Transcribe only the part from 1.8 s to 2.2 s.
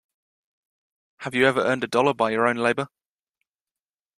a dollar